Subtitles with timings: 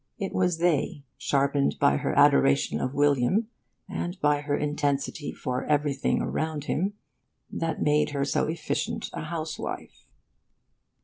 [0.17, 3.49] It was they, sharpened by her adoration of William,
[3.87, 6.93] and by her intensity for everything around him,
[7.51, 10.07] that made her so efficient a housewife.